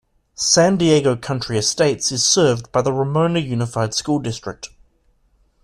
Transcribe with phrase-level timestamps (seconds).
[0.33, 4.71] San Diego Country Estates is served by the Ramona Unified School District.